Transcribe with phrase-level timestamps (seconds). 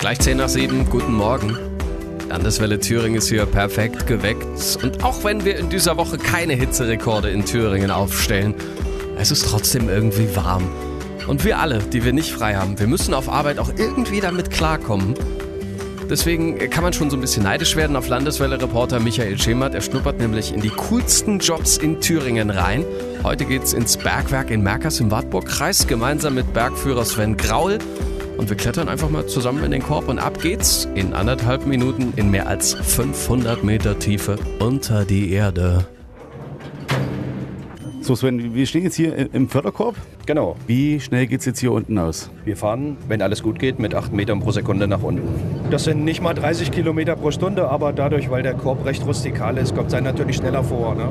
[0.00, 1.58] Gleich 10 nach 7, guten Morgen.
[2.30, 4.78] Landeswelle Thüringen ist hier perfekt geweckt.
[4.82, 8.54] Und auch wenn wir in dieser Woche keine Hitzerekorde in Thüringen aufstellen,
[9.18, 10.70] es ist trotzdem irgendwie warm.
[11.28, 14.50] Und wir alle, die wir nicht frei haben, wir müssen auf Arbeit auch irgendwie damit
[14.50, 15.16] klarkommen.
[16.08, 19.74] Deswegen kann man schon so ein bisschen neidisch werden auf Landeswelle-Reporter Michael Schemert.
[19.74, 22.86] Er schnuppert nämlich in die coolsten Jobs in Thüringen rein.
[23.22, 27.78] Heute geht's ins Bergwerk in Merkers im Wartburg-Kreis gemeinsam mit Bergführer Sven Graul.
[28.40, 32.14] Und wir klettern einfach mal zusammen in den Korb und ab geht's in anderthalb Minuten
[32.16, 35.84] in mehr als 500 Meter Tiefe unter die Erde.
[38.00, 39.94] So Sven, wir stehen jetzt hier im Förderkorb.
[40.24, 40.56] Genau.
[40.66, 42.30] Wie schnell geht's jetzt hier unten aus?
[42.46, 45.28] Wir fahren, wenn alles gut geht, mit 8 Metern pro Sekunde nach unten.
[45.70, 49.58] Das sind nicht mal 30 Kilometer pro Stunde, aber dadurch, weil der Korb recht rustikal
[49.58, 50.94] ist, kommt es natürlich schneller vor.
[50.94, 51.10] Ne?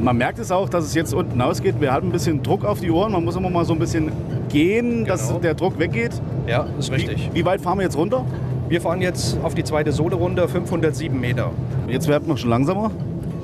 [0.00, 1.80] Man merkt es auch, dass es jetzt unten ausgeht.
[1.80, 3.10] Wir haben ein bisschen Druck auf die Ohren.
[3.10, 4.12] Man muss immer mal so ein bisschen
[4.50, 5.40] gehen, dass Genau.
[5.40, 6.20] der Druck weggeht.
[6.46, 7.30] Ja, ist richtig.
[7.32, 8.24] Wie, wie weit fahren wir jetzt runter?
[8.68, 11.50] Wir fahren jetzt auf die zweite Sohle runter, 507 Meter.
[11.88, 12.90] Jetzt werden wir schon langsamer.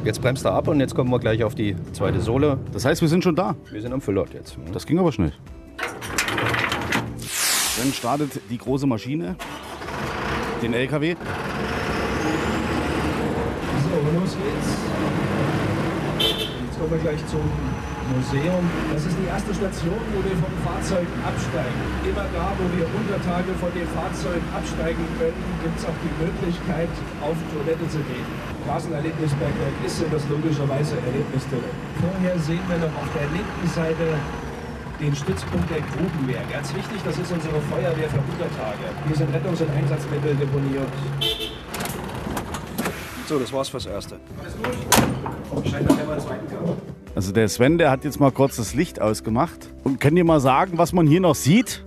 [0.04, 2.58] Jetzt bremst er ab und jetzt kommen wir gleich auf die zweite Sohle.
[2.72, 3.56] Das heißt, wir sind schon da.
[3.72, 4.56] Wir sind am Füllort jetzt.
[4.72, 5.32] Das ging aber schnell.
[7.78, 9.34] Dann startet die große Maschine,
[10.62, 11.16] den LKW.
[13.82, 14.95] So, los geht's.
[16.86, 17.42] Kommen wir gleich zum
[18.14, 18.62] Museum.
[18.94, 21.82] Das ist die erste Station, wo wir vom Fahrzeug absteigen.
[22.06, 25.34] Immer da, wo wir Untertage von dem Fahrzeug absteigen können,
[25.66, 26.86] gibt es auch die Möglichkeit,
[27.26, 28.22] auf Toilette zu gehen.
[28.62, 31.66] Straßenerlebnisbergwerk ist und das logischerweise Erlebnisstelle.
[31.98, 34.06] Vorher sehen wir noch auf der linken Seite
[35.02, 36.46] den Stützpunkt der Grubenwehr.
[36.46, 38.86] Ganz wichtig, das ist unsere Feuerwehr für Untertage.
[39.10, 40.86] Hier sind Rettungs- und Einsatzmittel deponiert.
[43.26, 44.22] So, das war's fürs Erste.
[45.68, 46.75] Scheint nachher mal einen zweiten Gang.
[47.16, 49.70] Also der Sven, der hat jetzt mal kurz das Licht ausgemacht.
[49.84, 51.82] Und könnt ihr mal sagen, was man hier noch sieht?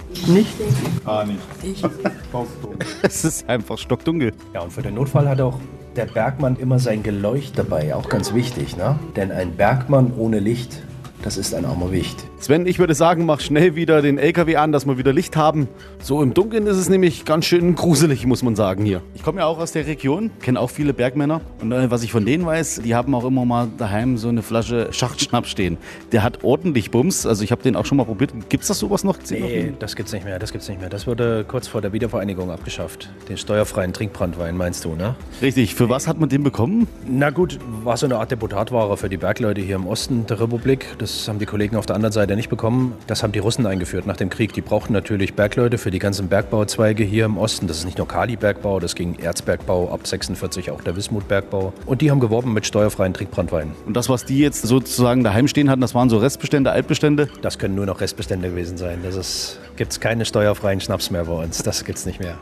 [1.06, 1.86] Ah, nicht.
[3.04, 4.34] Es ist einfach stockdunkel.
[4.56, 5.60] Ja, und für den Notfall hat auch
[5.96, 8.98] der Bergmann immer sein Geleucht dabei, auch ganz wichtig, ne?
[9.16, 10.82] Denn ein Bergmann ohne Licht,
[11.22, 12.26] das ist ein armer Wicht.
[12.42, 15.67] Sven, ich würde sagen, mach schnell wieder den LKW an, dass wir wieder Licht haben.
[16.02, 19.02] So im Dunkeln ist es nämlich ganz schön gruselig, muss man sagen hier.
[19.14, 21.42] Ich komme ja auch aus der Region, kenne auch viele Bergmänner.
[21.60, 24.42] Und äh, was ich von denen weiß, die haben auch immer mal daheim so eine
[24.42, 25.77] Flasche Schachtschnaps stehen.
[26.14, 27.26] Der hat ordentlich Bums.
[27.26, 28.32] Also ich habe den auch schon mal probiert.
[28.48, 29.17] Gibt's das sowas noch?
[29.30, 30.89] Nee, das gibt's nicht mehr, das gibt's nicht mehr.
[30.89, 33.10] Das wurde kurz vor der Wiedervereinigung abgeschafft.
[33.27, 35.16] Den steuerfreien Trinkbrandwein meinst du, ne?
[35.42, 35.76] Richtig.
[35.76, 36.88] Für was hat man den bekommen?
[37.06, 40.86] Na gut, war so eine Art Deputatware für die Bergleute hier im Osten der Republik.
[41.00, 42.94] Das haben die Kollegen auf der anderen Seite nicht bekommen.
[43.08, 44.54] Das haben die Russen eingeführt nach dem Krieg.
[44.54, 47.67] Die brauchten natürlich Bergleute für die ganzen Bergbauzweige hier im Osten.
[47.67, 51.73] Das ist nicht nur Kalibergbau, das ging Erzbergbau, ab 46 auch der Wismutbergbau.
[51.86, 53.72] Und die haben geworben mit steuerfreien Trinkbrandwein.
[53.86, 57.30] Und das, was die jetzt sozusagen daheim stehen hatten, das waren so Restbestände, Altbestände.
[57.42, 59.00] Das können nur noch Restbestände gewesen sein.
[59.04, 61.64] Das ist, gibt's keine steuerfreien Schnaps mehr bei uns.
[61.64, 62.38] Das gibt's nicht mehr.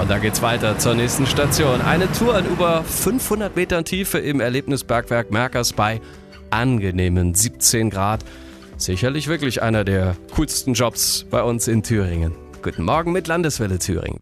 [0.00, 1.80] Und da geht's weiter zur nächsten Station.
[1.80, 6.00] Eine Tour in über 500 Metern Tiefe im Erlebnisbergwerk Merkers bei
[6.50, 8.24] angenehmen 17 Grad.
[8.76, 12.32] Sicherlich wirklich einer der coolsten Jobs bei uns in Thüringen.
[12.62, 14.16] Guten Morgen mit Landeswelle Thüringen.